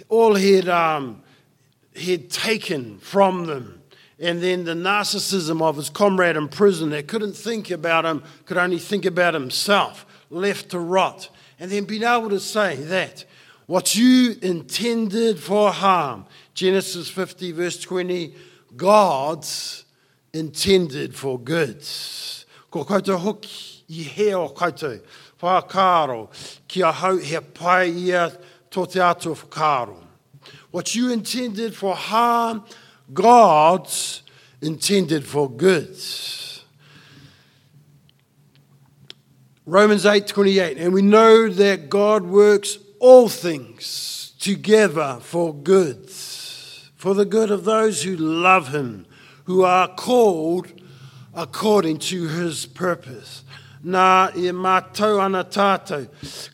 all 0.08 0.36
he'd, 0.36 0.70
um, 0.70 1.24
he'd 1.94 2.32
taken 2.32 3.00
from 3.00 3.48
them. 3.48 3.79
And 4.22 4.42
then 4.42 4.66
the 4.66 4.74
narcissism 4.74 5.62
of 5.62 5.78
his 5.78 5.90
comrade 5.90 6.36
in 6.36 6.50
prison 6.50 6.90
that 6.90 7.08
couldn't 7.08 7.34
think 7.34 7.72
about 7.72 8.06
him, 8.06 8.24
could 8.46 8.58
only 8.58 8.80
think 8.80 9.06
about 9.06 9.34
himself, 9.34 10.06
left 10.30 10.70
to 10.72 10.80
rot. 10.80 11.30
And 11.60 11.72
then 11.72 11.86
being 11.86 12.04
able 12.04 12.30
to 12.30 12.40
say 12.40 12.76
that 12.76 13.26
what 13.66 13.96
you 13.96 14.36
intended 14.42 15.40
for 15.40 15.72
harm, 15.72 16.26
Genesis 16.54 17.10
50, 17.10 17.52
verse 17.54 17.80
20, 17.80 18.34
God's 18.76 19.86
intended 20.34 21.16
for 21.16 21.40
good. 21.40 21.82
Ko 22.72 22.86
koutou 22.86 23.18
i 23.90 24.04
koutou, 24.54 25.02
whakaro, 25.42 26.30
kia 26.68 26.92
hau 26.92 27.18
he 27.18 27.40
pai 27.40 27.90
ia 27.90 28.32
tō 28.70 28.92
te 28.92 29.00
ato 29.00 29.34
whakaro. 29.34 29.98
What 30.72 30.94
you 30.94 31.12
intended 31.12 31.76
for 31.76 31.96
harm, 31.96 32.64
God's 33.14 34.24
intended 34.62 35.26
for 35.26 35.50
good. 35.50 35.96
Romans 39.66 40.06
8:28 40.06 40.78
and 40.78 40.94
we 40.94 41.02
know 41.02 41.48
that 41.48 41.90
God 41.90 42.24
works 42.24 42.80
all 43.00 43.30
things 43.30 44.34
together 44.40 45.20
for 45.22 45.54
good 45.54 46.10
for 47.00 47.14
the 47.14 47.24
good 47.24 47.50
of 47.50 47.64
those 47.64 48.04
who 48.04 48.18
love 48.18 48.74
him, 48.76 49.06
who 49.46 49.64
are 49.64 49.88
called 49.88 50.68
according 51.34 51.98
to 51.98 52.28
his 52.28 52.66
purpose. 52.66 53.46
Nā 53.86 54.36
e 54.36 54.52
mātou 54.52 55.22
ana 55.24 55.46
tātou, 55.46 56.10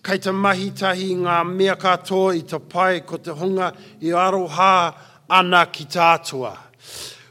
kei 0.06 0.20
te 0.22 0.30
mahi 0.30 0.70
tahi 0.70 1.16
ngā 1.18 1.40
mea 1.50 1.74
katoa 1.76 2.36
i 2.38 2.44
te 2.46 2.60
pai 2.60 3.00
ko 3.00 3.18
te 3.18 3.34
hunga 3.34 3.72
i 4.06 4.14
aroha 4.14 4.94
ana 5.30 5.66
ki. 5.66 5.86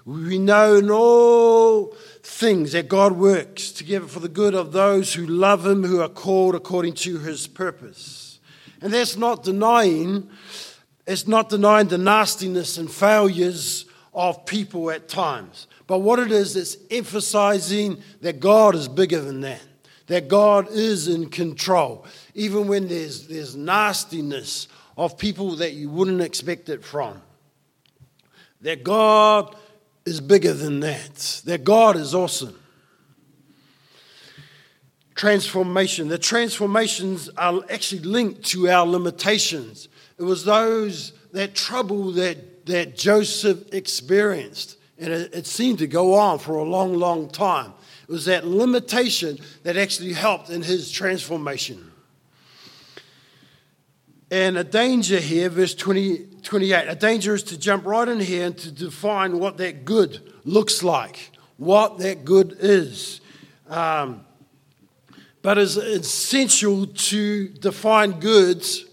We 0.05 0.39
know 0.39 0.77
in 0.77 0.91
all 0.91 1.95
things 2.23 2.73
that 2.73 2.89
God 2.89 3.13
works 3.13 3.71
together 3.73 4.07
for 4.07 4.21
the 4.21 4.29
good 4.29 4.55
of 4.55 4.73
those 4.73 5.15
who 5.15 5.27
love 5.27 5.67
him, 5.67 5.85
who 5.85 6.01
are 6.01 6.09
called 6.09 6.55
according 6.55 6.95
to 6.95 7.19
his 7.19 7.47
purpose. 7.47 8.39
And 8.81 8.93
that's 8.93 9.17
not 9.17 9.45
denying 9.45 10.29
it's 11.07 11.29
not 11.29 11.51
denying 11.51 11.89
the 11.89 11.99
nastiness 11.99 12.79
and 12.79 12.91
failures 12.91 13.85
of 14.15 14.47
people 14.47 14.91
at 14.91 15.09
times. 15.09 15.67
But 15.87 15.99
what 15.99 16.19
it 16.19 16.33
is, 16.33 16.57
it's 16.57 16.77
emphasizing 16.91 18.03
that 18.23 18.41
God 18.41 18.75
is 18.75 18.89
bigger 18.89 19.21
than 19.21 19.41
that, 19.43 19.61
that 20.07 20.29
God 20.29 20.69
is 20.71 21.09
in 21.09 21.29
control. 21.29 22.07
Even 22.35 22.69
when 22.69 22.89
there's, 22.89 23.27
there's 23.27 23.55
nastiness 23.55 24.69
of 24.97 25.19
people 25.19 25.57
that 25.57 25.73
you 25.73 25.91
wouldn't 25.91 26.23
expect 26.23 26.69
it 26.69 26.83
from, 26.83 27.21
that 28.65 28.83
God 28.83 29.55
is 30.07 30.21
bigger 30.21 30.53
than 30.53 30.81
that, 30.81 31.43
that 31.45 31.65
God 31.65 31.97
is 31.97 32.15
awesome. 32.15 32.59
Transformation. 35.15 36.09
The 36.09 36.19
transformations 36.19 37.29
are 37.37 37.61
actually 37.71 38.01
linked 38.01 38.43
to 38.47 38.69
our 38.69 38.87
limitations. 38.87 39.89
It 40.19 40.23
was 40.25 40.45
those, 40.45 41.13
that 41.33 41.55
trouble 41.55 42.13
that, 42.13 42.67
that 42.67 42.97
Joseph 42.97 43.73
experienced. 43.73 44.79
And 44.99 45.13
it, 45.13 45.35
it 45.35 45.47
seemed 45.47 45.79
to 45.79 45.87
go 45.87 46.15
on 46.15 46.39
for 46.39 46.57
a 46.57 46.65
long, 46.65 46.95
long 46.95 47.29
time. 47.29 47.75
It 48.09 48.13
was 48.13 48.25
that 48.25 48.47
limitation 48.47 49.39
that 49.63 49.77
actually 49.77 50.15
helped 50.15 50.49
in 50.49 50.63
his 50.63 50.91
transformation. 50.91 51.93
And 54.35 54.59
a 54.59 54.65
danger 54.65 55.21
here, 55.21 55.49
verse 55.49 55.77
20, 55.77 56.27
28, 56.43 56.89
a 56.89 56.97
danger 56.97 57.37
is 57.37 57.45
to 57.45 57.57
jump 57.57 57.87
right 57.87 58.09
in 58.09 58.19
here 58.19 58.47
and 58.47 58.59
to 58.59 58.73
define 58.73 59.39
what 59.39 59.59
that 59.59 59.85
good 59.85 60.33
looks 60.43 60.83
like, 60.83 61.31
what 61.57 61.99
that 61.99 62.25
good 62.25 62.57
is. 62.59 63.21
Um, 63.69 64.27
but 65.41 65.57
it's 65.57 65.77
essential 65.77 66.89
to 66.89 67.47
define 67.47 68.19
goods 68.19 68.87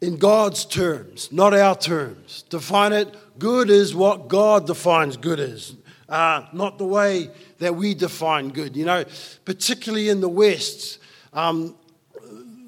in 0.00 0.16
God's 0.16 0.64
terms, 0.64 1.30
not 1.30 1.54
our 1.54 1.76
terms. 1.76 2.42
Define 2.50 2.92
it. 2.92 3.14
Good 3.38 3.70
is 3.70 3.94
what 3.94 4.26
God 4.26 4.66
defines 4.66 5.16
good 5.16 5.38
is, 5.38 5.76
uh, 6.08 6.46
not 6.52 6.78
the 6.78 6.86
way 6.86 7.30
that 7.60 7.76
we 7.76 7.94
define 7.94 8.48
good. 8.48 8.76
You 8.76 8.86
know, 8.86 9.04
particularly 9.44 10.08
in 10.08 10.20
the 10.20 10.28
West, 10.28 10.98
um, 11.32 11.76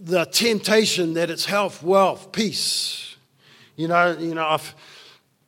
the 0.05 0.27
temptation 0.27 1.15
that 1.15 1.31
it's 1.31 1.47
health, 1.47 1.83
wealth, 1.83 2.31
peace. 2.31 3.17
You 3.75 3.89
know, 3.89 4.17
you 4.19 4.35
know, 4.35 4.47
I've, 4.47 4.75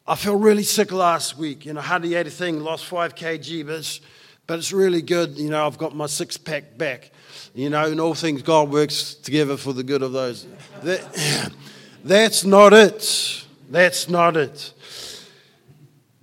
I 0.06 0.16
felt 0.16 0.40
really 0.40 0.62
sick 0.62 0.92
last 0.92 1.36
week. 1.36 1.66
You 1.66 1.74
know, 1.74 1.82
hardly 1.82 2.14
ate 2.14 2.26
a 2.26 2.30
thing, 2.30 2.60
lost 2.60 2.86
five 2.86 3.14
kg, 3.14 3.66
but 3.66 3.74
it's, 3.76 4.00
but 4.46 4.58
it's 4.58 4.72
really 4.72 5.02
good. 5.02 5.36
You 5.36 5.50
know, 5.50 5.66
I've 5.66 5.76
got 5.76 5.94
my 5.94 6.06
six 6.06 6.38
pack 6.38 6.78
back. 6.78 7.10
You 7.54 7.68
know, 7.70 7.84
and 7.84 8.00
all 8.00 8.14
things 8.14 8.42
God 8.42 8.70
works 8.70 9.14
together 9.14 9.58
for 9.58 9.74
the 9.74 9.82
good 9.82 10.02
of 10.02 10.12
those. 10.12 10.46
That, 10.82 11.52
That's 12.04 12.44
not 12.44 12.72
it. 12.72 13.44
That's 13.68 14.08
not 14.08 14.36
it. 14.36 14.72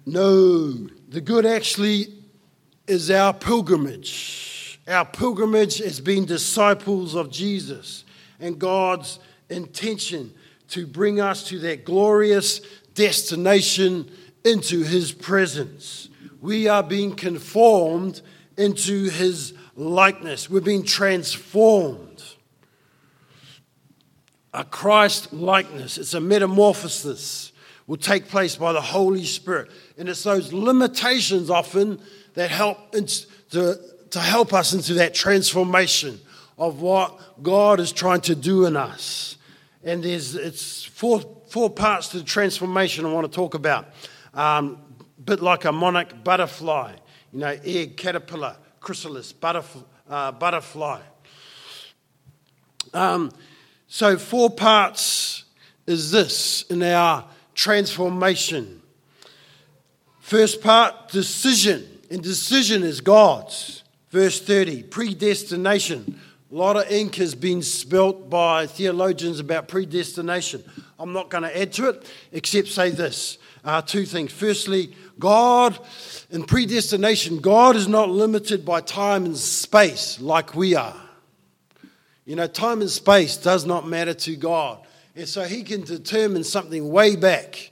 No, 0.06 0.72
the 1.10 1.20
good 1.20 1.46
actually 1.46 2.08
is 2.88 3.12
our 3.12 3.34
pilgrimage. 3.34 4.80
Our 4.88 5.04
pilgrimage 5.04 5.80
has 5.80 6.00
been 6.00 6.26
disciples 6.26 7.16
of 7.16 7.30
Jesus 7.30 8.06
and 8.40 8.60
God's 8.60 9.20
intention 9.50 10.34
to 10.70 10.88
bring 10.88 11.20
us 11.20 11.48
to 11.50 11.60
that 11.60 11.86
glorious 11.86 12.62
destination 12.94 14.10
into 14.44 14.84
His 14.84 15.12
presence. 15.12 16.10
We 16.42 16.68
are 16.68 16.84
being 16.84 17.16
conformed 17.16 18.22
into 18.58 19.10
His 19.10 19.54
likeness, 19.76 20.50
we're 20.50 20.62
being 20.62 20.84
transformed 20.84 22.14
a 24.54 24.64
Christ 24.64 25.34
likeness. 25.34 25.98
It's 25.98 26.14
a 26.14 26.22
metamorphosis. 26.22 27.52
will 27.88 27.98
take 27.98 28.28
place 28.28 28.56
by 28.56 28.72
the 28.72 28.82
Holy 28.82 29.26
Spirit. 29.26 29.72
And 29.98 30.08
it's 30.08 30.24
those 30.24 30.54
limitations 30.54 31.50
often 31.50 32.00
that 32.36 32.52
help 32.52 32.92
to, 32.92 33.80
to 34.12 34.20
help 34.20 34.54
us 34.54 34.74
into 34.74 34.96
that 34.96 35.14
transformation 35.14 36.20
of 36.58 36.82
what 36.82 37.44
God 37.44 37.80
is 37.80 37.92
trying 37.92 38.22
to 38.22 38.36
do 38.36 38.66
in 38.66 38.76
us. 38.76 39.38
And 39.84 40.04
there's 40.04 40.36
it's 40.36 40.84
four, 40.84 41.22
four 41.50 41.70
parts 41.70 42.10
to 42.10 42.20
the 42.20 42.24
transformation 42.24 43.06
I 43.06 43.12
want 43.12 43.30
to 43.30 43.36
talk 43.36 43.54
about. 43.54 43.88
Um, 44.34 44.80
bit 45.24 45.42
like 45.42 45.66
a 45.66 45.72
monarch 45.72 46.24
butterfly, 46.24 46.94
you 47.32 47.40
know, 47.40 47.58
egg, 47.64 47.98
caterpillar, 47.98 48.58
chrysalis, 48.80 49.34
butterf- 49.34 49.84
uh, 50.10 50.32
butterfly. 50.32 51.02
Um, 52.94 53.32
so, 53.88 54.18
four 54.18 54.50
parts 54.50 55.44
is 55.88 56.12
this 56.12 56.64
in 56.64 56.82
our 56.84 57.26
transformation. 57.56 58.82
First 60.20 60.62
part, 60.62 61.10
decision. 61.10 61.88
And 62.10 62.22
decision 62.22 62.84
is 62.84 63.02
God's. 63.02 63.84
Verse 64.10 64.40
30, 64.40 64.84
predestination. 64.84 66.20
A 66.54 66.56
lot 66.56 66.76
of 66.76 66.92
ink 66.92 67.16
has 67.16 67.34
been 67.34 67.64
spilt 67.64 68.30
by 68.30 68.68
theologians 68.68 69.40
about 69.40 69.68
predestination. 69.68 70.64
I'm 71.00 71.12
not 71.12 71.32
going 71.32 71.42
to 71.42 71.60
add 71.60 71.74
to 71.74 71.90
it, 71.90 72.08
except 72.32 72.68
say 72.68 72.92
this 72.92 73.40
uh, 73.64 73.82
two 73.82 74.06
things. 74.06 74.32
Firstly, 74.32 74.94
God, 75.18 75.80
in 76.30 76.44
predestination, 76.44 77.40
God 77.40 77.76
is 77.76 77.88
not 77.88 78.12
limited 78.12 78.64
by 78.64 78.82
time 78.82 79.26
and 79.26 79.36
space 79.36 80.22
like 80.22 80.54
we 80.54 80.76
are. 80.76 80.96
You 82.24 82.36
know, 82.36 82.46
time 82.46 82.82
and 82.82 82.90
space 82.90 83.36
does 83.36 83.66
not 83.66 83.88
matter 83.88 84.14
to 84.14 84.36
God. 84.36 84.86
And 85.16 85.28
so 85.28 85.46
He 85.46 85.64
can 85.64 85.82
determine 85.82 86.44
something 86.44 86.88
way 86.88 87.16
back 87.16 87.72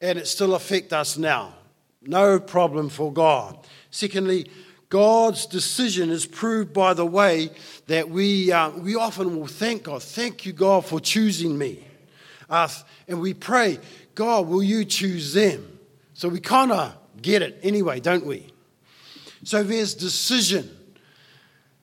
and 0.00 0.18
it 0.18 0.26
still 0.26 0.54
affect 0.54 0.94
us 0.94 1.18
now. 1.18 1.52
No 2.00 2.40
problem 2.40 2.88
for 2.88 3.12
God. 3.12 3.58
Secondly, 3.90 4.48
God's 4.92 5.46
decision 5.46 6.10
is 6.10 6.26
proved 6.26 6.74
by 6.74 6.92
the 6.92 7.06
way 7.06 7.48
that 7.86 8.10
we, 8.10 8.52
uh, 8.52 8.68
we 8.72 8.94
often 8.94 9.38
will 9.40 9.46
thank 9.46 9.84
God. 9.84 10.02
Thank 10.02 10.44
you, 10.44 10.52
God, 10.52 10.84
for 10.84 11.00
choosing 11.00 11.56
me. 11.56 11.82
Uh, 12.50 12.68
and 13.08 13.18
we 13.18 13.32
pray, 13.32 13.78
God, 14.14 14.48
will 14.48 14.62
you 14.62 14.84
choose 14.84 15.32
them? 15.32 15.78
So 16.12 16.28
we 16.28 16.40
kind 16.40 16.70
of 16.70 16.94
get 17.22 17.40
it 17.40 17.58
anyway, 17.62 18.00
don't 18.00 18.26
we? 18.26 18.52
So 19.44 19.62
there's 19.62 19.94
decision. 19.94 20.70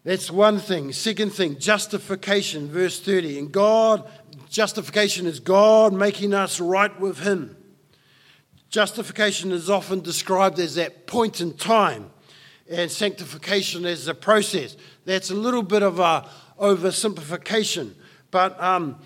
That's 0.04 0.30
one 0.30 0.60
thing. 0.60 0.94
Second 0.94 1.32
thing, 1.32 1.58
justification, 1.58 2.70
verse 2.70 3.00
30. 3.00 3.39
And 3.39 3.51
God, 3.51 4.08
justification 4.51 5.25
is 5.25 5.39
God 5.39 5.94
making 5.94 6.36
us 6.36 6.60
right 6.60 6.98
with 7.00 7.18
Him. 7.22 7.58
Justification 8.70 9.51
is 9.51 9.68
often 9.68 10.01
described 10.01 10.60
as 10.60 10.75
that 10.75 11.08
point 11.08 11.42
in 11.42 11.54
time 11.54 12.12
and 12.70 12.92
sanctification 12.92 13.86
is 13.86 14.08
a 14.08 14.14
process. 14.14 14.78
That's 15.06 15.32
a 15.32 15.36
little 15.36 15.64
bit 15.64 15.84
of 15.84 16.00
a 16.00 16.30
oversimplification. 16.60 17.94
But 18.32 18.62
um, 18.62 18.98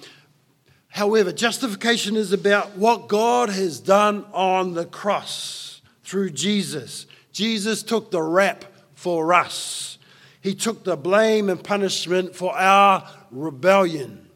however, 0.89 1.31
justification 1.31 2.15
is 2.15 2.33
about 2.33 2.75
what 2.77 3.07
God 3.07 3.49
has 3.49 3.79
done 3.79 4.25
on 4.33 4.73
the 4.73 4.85
cross 4.85 5.81
through 6.03 6.31
Jesus. 6.31 7.05
Jesus 7.31 7.83
took 7.83 8.11
the 8.11 8.21
rap 8.21 8.65
for 8.95 9.33
us. 9.33 9.97
He 10.41 10.53
took 10.53 10.83
the 10.83 10.97
blame 10.97 11.49
and 11.49 11.63
punishment 11.63 12.35
for 12.35 12.53
our 12.57 13.07
rebellion, 13.31 14.29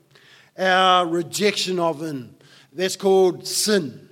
our 0.58 1.06
rejection 1.06 1.80
of 1.80 2.02
Him. 2.02 2.36
That's 2.72 2.96
called 2.96 3.46
sin. 3.46 4.07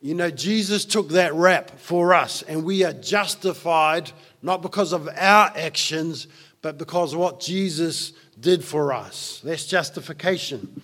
You 0.00 0.14
know, 0.14 0.30
Jesus 0.30 0.84
took 0.84 1.10
that 1.10 1.34
rap 1.34 1.78
for 1.78 2.14
us, 2.14 2.42
and 2.42 2.64
we 2.64 2.84
are 2.84 2.92
justified 2.92 4.12
not 4.42 4.62
because 4.62 4.92
of 4.92 5.08
our 5.08 5.52
actions, 5.56 6.28
but 6.62 6.78
because 6.78 7.12
of 7.12 7.18
what 7.18 7.40
Jesus 7.40 8.12
did 8.38 8.64
for 8.64 8.92
us. 8.92 9.40
That's 9.42 9.66
justification. 9.66 10.82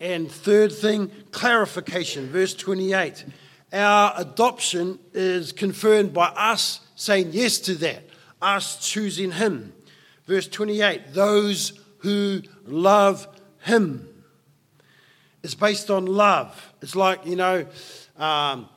And 0.00 0.30
third 0.30 0.72
thing, 0.72 1.10
clarification. 1.32 2.28
Verse 2.28 2.54
28. 2.54 3.24
Our 3.72 4.14
adoption 4.16 4.98
is 5.12 5.52
confirmed 5.52 6.12
by 6.12 6.26
us 6.28 6.80
saying 6.94 7.30
yes 7.32 7.58
to 7.60 7.74
that, 7.76 8.04
us 8.40 8.88
choosing 8.88 9.32
Him. 9.32 9.72
Verse 10.26 10.48
28 10.48 11.12
those 11.12 11.78
who 11.98 12.42
love 12.66 13.26
Him. 13.60 14.08
It's 15.42 15.54
based 15.54 15.90
on 15.90 16.06
love. 16.06 16.67
It's 16.80 16.94
like, 16.94 17.26
you 17.26 17.36
know, 17.36 17.66
um, 18.16 18.68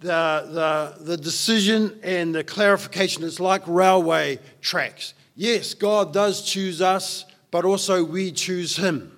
the, 0.00 0.94
the, 0.98 1.04
the 1.04 1.16
decision 1.16 1.98
and 2.02 2.34
the 2.34 2.44
clarification 2.44 3.22
is 3.22 3.38
like 3.38 3.62
railway 3.66 4.38
tracks. 4.60 5.14
Yes, 5.34 5.74
God 5.74 6.12
does 6.12 6.42
choose 6.42 6.82
us, 6.82 7.24
but 7.50 7.64
also 7.64 8.04
we 8.04 8.32
choose 8.32 8.76
Him. 8.76 9.16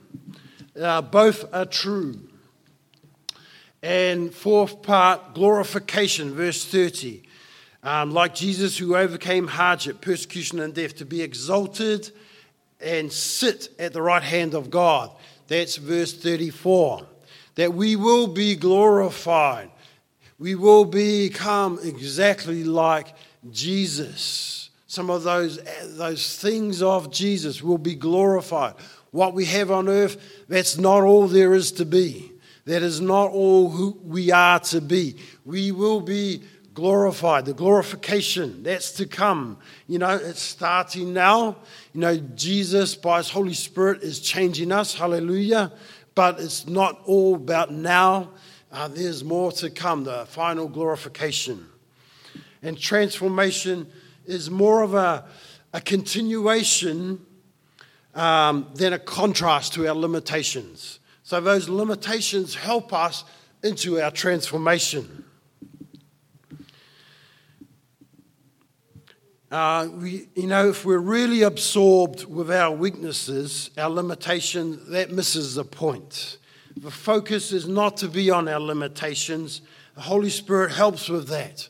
Uh, 0.81 1.03
both 1.03 1.45
are 1.55 1.67
true. 1.67 2.21
And 3.83 4.33
fourth 4.33 4.83
part, 4.83 5.35
glorification, 5.35 6.35
verse 6.35 6.65
30. 6.65 7.23
Um, 7.83 8.13
like 8.13 8.35
Jesus 8.35 8.79
who 8.79 8.97
overcame 8.97 9.47
hardship, 9.47 10.01
persecution, 10.01 10.61
and 10.61 10.73
death, 10.73 10.97
to 10.97 11.05
be 11.05 11.21
exalted 11.21 12.11
and 12.81 13.13
sit 13.13 13.69
at 13.79 13.93
the 13.93 14.01
right 14.01 14.23
hand 14.23 14.55
of 14.55 14.71
God. 14.71 15.11
That's 15.49 15.77
verse 15.77 16.15
34. 16.15 17.07
That 17.57 17.75
we 17.75 17.97
will 17.97 18.27
be 18.27 18.57
glorified. 18.57 19.71
We 20.39 20.55
will 20.55 20.85
become 20.85 21.79
exactly 21.83 22.65
like 22.65 23.15
Jesus. 23.51 24.71
Some 24.87 25.11
of 25.11 25.23
those, 25.23 25.59
those 25.97 26.37
things 26.37 26.83
of 26.83 27.13
Jesus 27.13 27.63
will 27.63 27.79
be 27.79 27.95
glorified. 27.95 28.75
What 29.11 29.35
we 29.35 29.45
have 29.47 29.71
on 29.71 29.89
earth, 29.89 30.45
that's 30.49 30.77
not 30.77 31.03
all 31.03 31.29
there 31.29 31.55
is 31.55 31.73
to 31.73 31.85
be. 31.85 32.33
That 32.65 32.83
is 32.83 33.01
not 33.01 33.31
all 33.31 33.71
who 33.71 33.99
we 34.03 34.33
are 34.33 34.59
to 34.61 34.81
be. 34.81 35.17
We 35.45 35.71
will 35.71 36.01
be 36.01 36.43
glorified. 36.73 37.45
The 37.45 37.55
glorification, 37.55 38.63
that's 38.63 38.93
to 38.93 39.07
come. 39.07 39.59
You 39.87 39.99
know, 39.99 40.17
it's 40.17 40.43
starting 40.43 41.13
now. 41.13 41.57
You 41.93 42.01
know, 42.01 42.17
Jesus, 42.17 42.95
by 42.95 43.19
His 43.19 43.31
Holy 43.31 43.55
Spirit, 43.55 44.03
is 44.03 44.21
changing 44.21 44.73
us. 44.73 44.95
Hallelujah. 44.95 45.73
But 46.15 46.41
it's 46.41 46.67
not 46.67 47.01
all 47.05 47.35
about 47.35 47.73
now. 47.73 48.31
Uh, 48.71 48.89
there's 48.89 49.25
more 49.25 49.53
to 49.53 49.71
come, 49.71 50.05
the 50.05 50.27
final 50.27 50.69
glorification. 50.69 51.67
And 52.63 52.79
transformation 52.79 53.91
is 54.27 54.51
more 54.51 54.83
of 54.83 54.95
a, 54.95 55.25
a 55.73 55.81
continuation 55.81 57.25
um, 58.15 58.69
than 58.75 58.93
a 58.93 58.99
contrast 58.99 59.75
to 59.75 59.87
our 59.87 59.95
limitations. 59.95 61.01
So 61.23 61.41
those 61.41 61.69
limitations 61.69 62.55
help 62.55 62.93
us 62.93 63.25
into 63.63 64.01
our 64.01 64.11
transformation. 64.11 65.24
Uh, 69.55 69.89
we, 70.01 70.27
you 70.35 70.49
know, 70.49 70.71
if 70.71 70.85
we're 70.85 70.99
really 70.99 71.43
absorbed 71.43 72.25
with 72.25 72.51
our 72.51 72.75
weaknesses, 72.75 73.71
our 73.79 73.89
limitations, 73.89 74.85
that 74.89 75.13
misses 75.13 75.55
the 75.55 75.63
point. 75.63 76.39
The 76.77 76.91
focus 76.91 77.53
is 77.53 77.69
not 77.69 77.99
to 77.99 78.09
be 78.09 78.31
on 78.31 78.49
our 78.49 78.59
limitations. 78.59 79.63
The 79.95 80.01
Holy 80.01 80.31
Spirit 80.31 80.73
helps 80.73 81.09
with 81.09 81.29
that. 81.29 81.69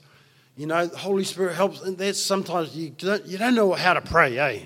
You 0.56 0.66
know, 0.66 0.86
the 0.86 0.96
Holy 0.96 1.24
Spirit 1.24 1.56
helps, 1.56 1.82
and 1.82 1.98
that's 1.98 2.18
sometimes 2.18 2.74
you 2.74 2.88
don't, 2.88 3.26
you 3.26 3.36
don't 3.36 3.54
know 3.54 3.74
how 3.74 3.92
to 3.92 4.00
pray, 4.00 4.38
eh? 4.38 4.60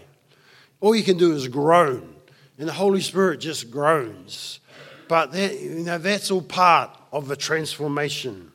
All 0.81 0.95
you 0.95 1.03
can 1.03 1.19
do 1.19 1.35
is 1.35 1.49
groan, 1.49 2.15
and 2.57 2.69
the 2.69 2.73
Holy 2.73 3.01
Spirit 3.01 3.41
just 3.41 3.69
groans. 3.69 4.61
But 5.09 5.33
that, 5.33 5.61
you 5.61 5.81
know, 5.81 5.99
that's 5.99 6.31
all 6.31 6.41
part 6.41 6.97
of 7.11 7.27
the 7.27 7.35
transformation 7.35 8.53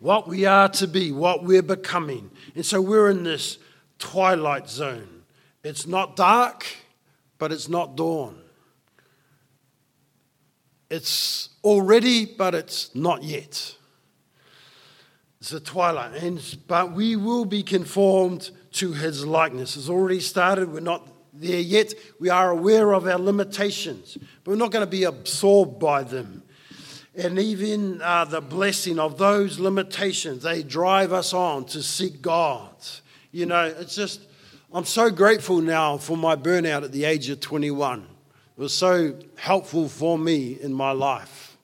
what 0.00 0.26
we 0.26 0.46
are 0.46 0.68
to 0.68 0.88
be, 0.88 1.12
what 1.12 1.44
we're 1.44 1.62
becoming. 1.62 2.30
And 2.60 2.66
so 2.66 2.82
we're 2.82 3.08
in 3.08 3.22
this 3.22 3.56
twilight 3.98 4.68
zone. 4.68 5.22
It's 5.64 5.86
not 5.86 6.14
dark, 6.14 6.66
but 7.38 7.52
it's 7.52 7.70
not 7.70 7.96
dawn. 7.96 8.36
It's 10.90 11.48
already, 11.64 12.26
but 12.26 12.54
it's 12.54 12.94
not 12.94 13.22
yet. 13.22 13.76
It's 15.40 15.54
a 15.54 15.60
twilight. 15.60 16.22
And, 16.22 16.58
but 16.68 16.92
we 16.92 17.16
will 17.16 17.46
be 17.46 17.62
conformed 17.62 18.50
to 18.72 18.92
his 18.92 19.24
likeness. 19.24 19.74
It's 19.74 19.88
already 19.88 20.20
started. 20.20 20.70
We're 20.70 20.80
not 20.80 21.08
there 21.32 21.60
yet. 21.60 21.94
We 22.18 22.28
are 22.28 22.50
aware 22.50 22.92
of 22.92 23.06
our 23.06 23.18
limitations, 23.18 24.18
but 24.44 24.50
we're 24.50 24.58
not 24.58 24.70
going 24.70 24.84
to 24.84 24.90
be 24.90 25.04
absorbed 25.04 25.78
by 25.78 26.02
them 26.02 26.39
and 27.16 27.38
even 27.38 28.00
uh, 28.02 28.24
the 28.24 28.40
blessing 28.40 28.98
of 28.98 29.18
those 29.18 29.58
limitations, 29.58 30.42
they 30.42 30.62
drive 30.62 31.12
us 31.12 31.32
on 31.32 31.64
to 31.66 31.82
seek 31.82 32.22
God. 32.22 32.70
You 33.32 33.46
know, 33.46 33.64
it's 33.64 33.94
just, 33.94 34.20
I'm 34.72 34.84
so 34.84 35.10
grateful 35.10 35.60
now 35.60 35.96
for 35.96 36.16
my 36.16 36.36
burnout 36.36 36.84
at 36.84 36.92
the 36.92 37.04
age 37.04 37.28
of 37.28 37.40
21. 37.40 38.02
It 38.02 38.60
was 38.60 38.72
so 38.72 39.18
helpful 39.36 39.88
for 39.88 40.18
me 40.18 40.58
in 40.60 40.72
my 40.72 40.92
life. 40.92 41.56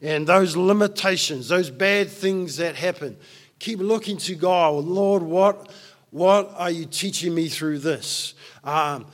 And 0.00 0.26
those 0.26 0.56
limitations, 0.56 1.48
those 1.48 1.70
bad 1.70 2.08
things 2.08 2.56
that 2.56 2.76
happen, 2.76 3.16
keep 3.58 3.78
looking 3.78 4.16
to 4.18 4.34
God. 4.34 4.84
Lord, 4.84 5.22
what, 5.22 5.70
what 6.10 6.52
are 6.56 6.70
you 6.70 6.86
teaching 6.86 7.34
me 7.34 7.48
through 7.48 7.80
this? 7.80 8.34
Um, 8.64 9.06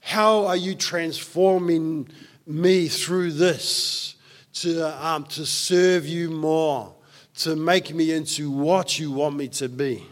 how 0.00 0.46
are 0.46 0.56
you 0.56 0.74
transforming 0.74 2.08
me 2.46 2.88
through 2.88 3.32
this 3.32 4.16
to, 4.62 5.06
um, 5.06 5.24
to 5.24 5.46
serve 5.46 6.06
you 6.06 6.30
more, 6.30 6.94
to 7.36 7.56
make 7.56 7.94
me 7.94 8.12
into 8.12 8.50
what 8.50 8.98
you 8.98 9.12
want 9.12 9.36
me 9.36 9.48
to 9.48 9.68
be? 9.68 10.04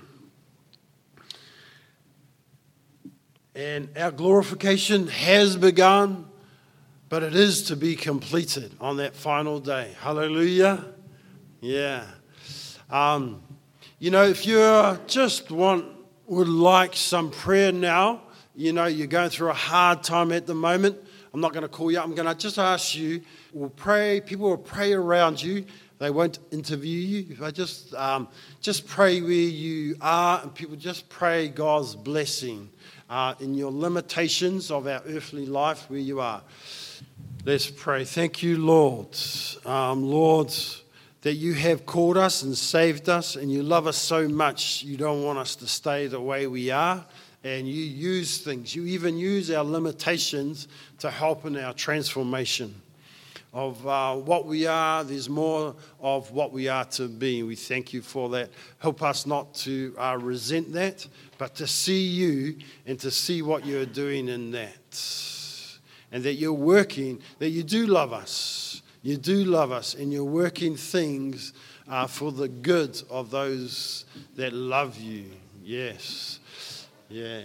And 3.55 3.89
our 3.97 4.11
glorification 4.11 5.09
has 5.09 5.57
begun, 5.57 6.27
but 7.09 7.23
it 7.23 7.35
is 7.35 7.63
to 7.65 7.77
be 7.77 7.97
completed 7.97 8.75
on 8.81 8.99
that 8.99 9.17
final 9.17 9.61
day. 9.61 9.95
Hallelujah. 10.01 10.85
Yeah. 11.61 12.05
Um, 12.91 13.43
you 13.99 14.11
know, 14.11 14.25
if 14.25 14.47
you 14.47 14.99
just 15.07 15.51
want, 15.51 15.87
would 16.27 16.49
like 16.49 16.95
some 16.95 17.31
prayer 17.31 17.73
now, 17.73 18.21
you 18.55 18.73
know, 18.73 18.87
you're 18.87 19.07
going 19.07 19.31
through 19.31 19.51
a 19.51 19.55
hard 19.55 20.03
time 20.03 20.33
at 20.33 20.47
the 20.47 20.55
moment, 20.55 20.97
I'm 21.37 21.42
not 21.42 21.53
going 21.53 21.64
to 21.64 21.68
call 21.68 21.92
you. 21.92 22.01
I'm 22.01 22.14
going 22.14 22.27
to 22.27 22.35
just 22.35 22.57
ask 22.57 22.96
you. 22.96 23.20
We'll 23.53 23.68
pray. 23.68 24.22
People 24.22 24.49
will 24.49 24.57
pray 24.57 24.94
around 24.94 25.42
you. 25.42 25.66
They 25.99 26.09
won't 26.09 26.38
interview 26.51 26.99
you. 26.99 27.37
I 27.44 27.51
just 27.51 27.94
um, 27.94 28.29
just 28.62 28.87
pray 28.87 29.20
where 29.20 29.33
you 29.33 29.96
are, 30.01 30.40
and 30.40 30.55
people 30.55 30.77
just 30.77 31.11
pray 31.11 31.49
God's 31.49 31.94
blessing 31.94 32.70
uh, 33.11 33.35
in 33.38 33.53
your 33.53 33.70
limitations 33.70 34.70
of 34.70 34.87
our 34.87 35.03
earthly 35.07 35.44
life 35.44 35.90
where 35.90 35.99
you 35.99 36.20
are. 36.20 36.40
Let's 37.44 37.68
pray. 37.68 38.07
Thank 38.07 38.42
you, 38.42 38.57
Lord. 38.57 39.14
Um, 39.66 40.05
Lord, 40.05 40.55
that 41.20 41.35
you 41.35 41.53
have 41.53 41.85
called 41.85 42.16
us 42.16 42.44
and 42.44 42.57
saved 42.57 43.11
us, 43.11 43.37
and 43.37 43.53
you 43.53 43.62
love 43.62 43.87
us 43.87 43.99
so 43.99 44.27
much, 44.27 44.83
you 44.85 44.96
don't 44.96 45.22
want 45.22 45.38
us 45.38 45.55
to 45.57 45.66
stay 45.66 46.07
the 46.07 46.18
way 46.18 46.46
we 46.46 46.70
are. 46.70 47.05
And 47.47 47.69
you 47.69 47.85
use 47.85 48.39
things, 48.39 48.75
you 48.75 48.87
even 48.87 49.17
use 49.17 49.53
our 49.53 49.63
limitations 49.63 50.67
to 50.99 51.09
help 51.09 51.45
in 51.45 51.57
our 51.57 51.73
transformation 51.73 52.75
of 53.53 53.87
uh, 53.87 54.17
what 54.17 54.47
we 54.47 54.67
are. 54.67 55.05
There's 55.05 55.29
more 55.29 55.77
of 56.01 56.33
what 56.33 56.51
we 56.51 56.67
are 56.67 56.87
to 56.87 57.07
be. 57.07 57.45
We 57.45 57.55
thank 57.55 57.93
you 57.93 58.03
for 58.03 58.29
that. 58.31 58.51
Help 58.81 59.01
us 59.01 59.27
not 59.27 59.55
to 59.59 59.95
uh, 59.97 60.19
resent 60.21 60.73
that, 60.73 61.07
but 61.39 61.55
to 61.55 61.69
see 61.69 62.05
you 62.05 62.57
and 62.85 62.99
to 62.99 63.13
see 63.13 63.43
what 63.43 63.65
you're 63.65 63.87
doing 63.87 64.27
in 64.27 64.51
that. 64.51 65.79
And 66.11 66.25
that 66.25 66.35
you're 66.35 66.53
working, 66.53 67.21
that 67.39 67.51
you 67.51 67.63
do 67.63 67.87
love 67.87 68.13
us. 68.13 68.83
You 69.03 69.19
do 69.19 69.45
love 69.45 69.71
us, 69.71 69.95
and 69.95 70.13
you're 70.13 70.25
working 70.25 70.75
things 70.75 71.53
uh, 71.87 72.09
for 72.09 72.33
the 72.33 72.49
good 72.49 73.01
of 73.09 73.31
those 73.31 74.05
that 74.35 74.53
love 74.53 74.99
you. 74.99 75.27
Yes. 75.63 76.41
Yeah. 77.09 77.42